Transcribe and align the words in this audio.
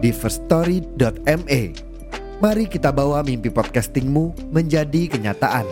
di 0.00 0.10
firststory.me. 0.10 1.62
Mari 2.40 2.64
kita 2.72 2.88
bawa 2.88 3.20
mimpi 3.20 3.52
podcastingmu 3.52 4.48
menjadi 4.48 5.12
kenyataan. 5.12 5.68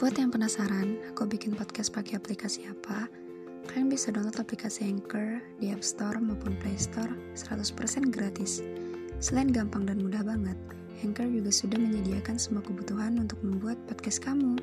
Buat 0.00 0.16
yang 0.16 0.32
penasaran, 0.32 0.96
aku 1.12 1.28
bikin 1.28 1.52
podcast 1.52 1.92
pakai 1.92 2.16
aplikasi 2.16 2.64
apa? 2.64 3.04
Kalian 3.68 3.92
bisa 3.92 4.08
download 4.08 4.40
aplikasi 4.40 4.88
Anchor 4.88 5.44
di 5.60 5.68
App 5.68 5.84
Store 5.84 6.16
maupun 6.16 6.56
Play 6.56 6.80
Store 6.80 7.12
100% 7.36 8.08
gratis. 8.08 8.64
Selain 9.20 9.52
gampang 9.52 9.84
dan 9.84 10.00
mudah 10.00 10.24
banget, 10.24 10.56
Anchor 11.06 11.30
juga 11.30 11.54
sudah 11.54 11.78
menyediakan 11.78 12.40
semua 12.42 12.62
kebutuhan 12.66 13.22
untuk 13.22 13.38
membuat 13.46 13.78
podcast 13.86 14.18
kamu, 14.22 14.58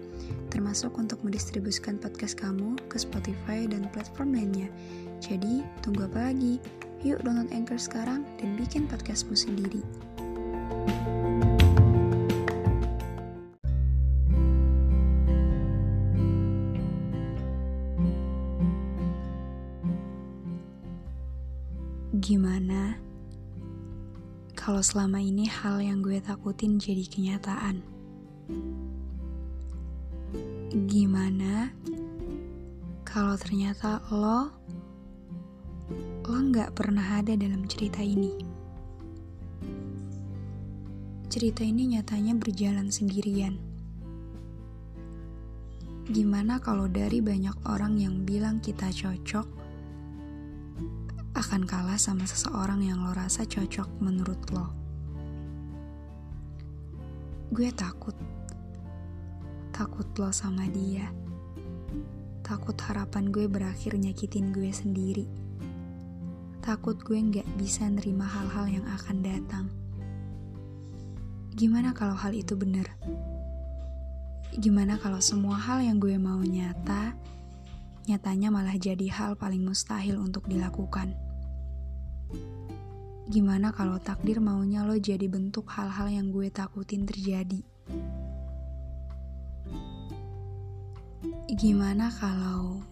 termasuk 0.52 0.92
untuk 1.00 1.22
mendistribusikan 1.24 1.96
podcast 1.96 2.36
kamu 2.36 2.76
ke 2.92 3.00
Spotify 3.00 3.64
dan 3.64 3.88
platform 3.96 4.36
lainnya. 4.36 4.68
Jadi, 5.24 5.64
tunggu 5.80 6.08
apa 6.12 6.32
lagi? 6.32 6.60
Yuk 7.06 7.22
download 7.24 7.54
Anchor 7.54 7.80
sekarang 7.80 8.28
dan 8.42 8.58
bikin 8.60 8.90
podcastmu 8.90 9.38
sendiri. 9.38 9.80
Gimana 22.26 23.05
kalau 24.66 24.82
selama 24.82 25.22
ini 25.22 25.46
hal 25.46 25.78
yang 25.78 26.02
gue 26.02 26.18
takutin 26.18 26.82
jadi 26.82 27.06
kenyataan? 27.06 27.86
Gimana 30.90 31.70
kalau 33.06 33.38
ternyata 33.38 34.02
lo 34.10 34.50
lo 36.26 36.38
nggak 36.50 36.74
pernah 36.74 37.22
ada 37.22 37.38
dalam 37.38 37.70
cerita 37.70 38.02
ini? 38.02 38.34
Cerita 41.30 41.62
ini 41.62 41.94
nyatanya 41.94 42.34
berjalan 42.34 42.90
sendirian. 42.90 43.62
Gimana 46.10 46.58
kalau 46.58 46.90
dari 46.90 47.22
banyak 47.22 47.54
orang 47.70 48.02
yang 48.02 48.26
bilang 48.26 48.58
kita 48.66 48.90
cocok, 48.90 49.46
akan 51.36 51.68
kalah 51.68 52.00
sama 52.00 52.24
seseorang 52.24 52.80
yang 52.80 53.04
lo 53.04 53.12
rasa 53.12 53.44
cocok 53.44 54.00
menurut 54.00 54.40
lo. 54.56 54.72
Gue 57.52 57.76
takut. 57.76 58.16
Takut 59.76 60.08
lo 60.16 60.32
sama 60.32 60.64
dia. 60.72 61.12
Takut 62.40 62.80
harapan 62.88 63.36
gue 63.36 63.52
berakhir 63.52 64.00
nyakitin 64.00 64.56
gue 64.56 64.72
sendiri. 64.72 65.28
Takut 66.64 66.96
gue 67.04 67.20
nggak 67.20 67.60
bisa 67.60 67.84
nerima 67.92 68.24
hal-hal 68.24 68.72
yang 68.80 68.86
akan 68.96 69.18
datang. 69.20 69.66
Gimana 71.52 71.92
kalau 71.92 72.16
hal 72.16 72.32
itu 72.32 72.56
benar? 72.56 72.88
Gimana 74.56 74.96
kalau 74.96 75.20
semua 75.20 75.60
hal 75.60 75.84
yang 75.84 76.00
gue 76.00 76.16
mau 76.16 76.40
nyata, 76.40 77.12
nyatanya 78.08 78.56
malah 78.56 78.80
jadi 78.80 79.12
hal 79.12 79.36
paling 79.36 79.68
mustahil 79.68 80.16
untuk 80.16 80.48
dilakukan? 80.48 81.25
Gimana 83.26 83.74
kalau 83.74 83.98
takdir 83.98 84.38
maunya 84.38 84.86
lo 84.86 84.94
jadi 85.02 85.26
bentuk 85.26 85.66
hal-hal 85.74 86.14
yang 86.14 86.30
gue 86.30 86.46
takutin 86.54 87.10
terjadi? 87.10 87.58
Gimana 91.50 92.14
kalau 92.14 92.86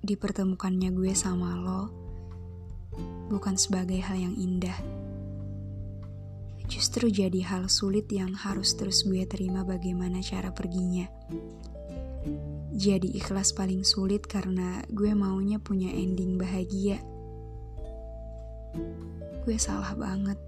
dipertemukannya 0.00 0.88
gue 0.96 1.12
sama 1.12 1.52
lo 1.52 1.92
bukan 3.28 3.60
sebagai 3.60 4.00
hal 4.00 4.16
yang 4.16 4.36
indah? 4.40 4.80
Justru 6.64 7.12
jadi 7.12 7.44
hal 7.44 7.68
sulit 7.68 8.08
yang 8.08 8.32
harus 8.32 8.72
terus 8.72 9.04
gue 9.04 9.20
terima 9.28 9.68
bagaimana 9.68 10.24
cara 10.24 10.48
perginya. 10.48 11.04
Jadi 12.72 13.20
ikhlas 13.20 13.52
paling 13.52 13.84
sulit 13.84 14.24
karena 14.24 14.80
gue 14.88 15.12
maunya 15.12 15.60
punya 15.60 15.92
ending 15.92 16.40
bahagia 16.40 17.04
gue 19.44 19.56
salah 19.60 19.92
banget. 19.92 20.38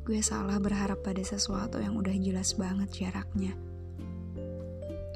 Gue 0.00 0.24
salah 0.24 0.56
berharap 0.58 1.04
pada 1.04 1.20
sesuatu 1.22 1.78
yang 1.78 1.94
udah 1.94 2.16
jelas 2.16 2.56
banget 2.56 2.88
jaraknya. 3.04 3.54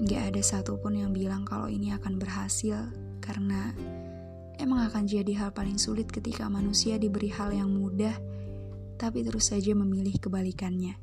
Gak 0.04 0.22
ada 0.34 0.42
satupun 0.42 0.98
yang 1.00 1.10
bilang 1.14 1.46
kalau 1.48 1.70
ini 1.70 1.94
akan 1.96 2.20
berhasil, 2.20 2.90
karena 3.22 3.72
emang 4.60 4.86
akan 4.90 5.08
jadi 5.08 5.32
hal 5.40 5.50
paling 5.56 5.80
sulit 5.80 6.10
ketika 6.10 6.46
manusia 6.46 7.00
diberi 7.00 7.32
hal 7.32 7.54
yang 7.54 7.72
mudah, 7.72 8.14
tapi 9.00 9.24
terus 9.24 9.50
saja 9.50 9.72
memilih 9.72 10.14
kebalikannya. 10.20 10.94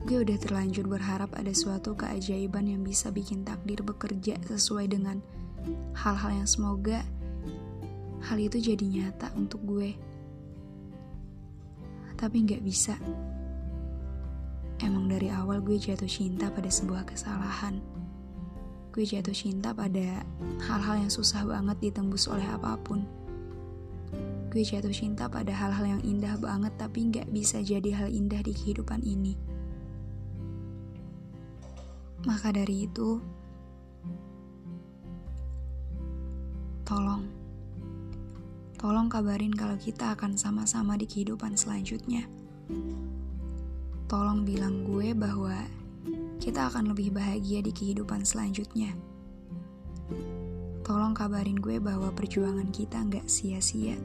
Gue 0.00 0.24
udah 0.24 0.38
terlanjur 0.40 0.88
berharap 0.88 1.32
ada 1.36 1.52
suatu 1.52 1.92
keajaiban 1.92 2.64
yang 2.68 2.80
bisa 2.80 3.12
bikin 3.12 3.44
takdir 3.44 3.84
bekerja 3.84 4.40
sesuai 4.48 4.88
dengan 4.88 5.20
hal-hal 5.92 6.40
yang 6.44 6.48
semoga 6.48 7.04
hal 8.24 8.38
itu 8.40 8.60
jadi 8.60 8.84
nyata 8.84 9.32
untuk 9.36 9.64
gue. 9.64 9.96
Tapi 12.20 12.36
nggak 12.44 12.62
bisa. 12.64 12.96
Emang 14.80 15.08
dari 15.08 15.28
awal 15.32 15.60
gue 15.60 15.76
jatuh 15.76 16.08
cinta 16.08 16.48
pada 16.52 16.68
sebuah 16.68 17.08
kesalahan. 17.08 17.80
Gue 18.90 19.04
jatuh 19.06 19.32
cinta 19.32 19.72
pada 19.72 20.24
hal-hal 20.66 21.06
yang 21.06 21.12
susah 21.12 21.46
banget 21.46 21.78
ditembus 21.80 22.28
oleh 22.28 22.44
apa 22.44 22.76
pun. 22.80 23.04
Gue 24.50 24.66
jatuh 24.66 24.90
cinta 24.90 25.30
pada 25.30 25.54
hal-hal 25.54 25.96
yang 25.96 26.02
indah 26.02 26.34
banget 26.36 26.74
tapi 26.74 27.06
nggak 27.06 27.30
bisa 27.30 27.62
jadi 27.62 27.94
hal 27.94 28.08
indah 28.10 28.42
di 28.42 28.50
kehidupan 28.50 29.00
ini. 29.06 29.38
Maka 32.26 32.52
dari 32.52 32.84
itu, 32.84 33.16
tolong 36.84 37.39
Tolong 38.80 39.12
kabarin 39.12 39.52
kalau 39.52 39.76
kita 39.76 40.16
akan 40.16 40.40
sama-sama 40.40 40.96
di 40.96 41.04
kehidupan 41.04 41.52
selanjutnya. 41.52 42.24
Tolong 44.08 44.40
bilang 44.48 44.88
gue 44.88 45.12
bahwa 45.12 45.52
kita 46.40 46.72
akan 46.72 46.96
lebih 46.96 47.12
bahagia 47.12 47.60
di 47.60 47.76
kehidupan 47.76 48.24
selanjutnya. 48.24 48.96
Tolong 50.80 51.12
kabarin 51.12 51.60
gue 51.60 51.76
bahwa 51.76 52.08
perjuangan 52.16 52.72
kita 52.72 53.04
nggak 53.04 53.28
sia-sia. 53.28 54.00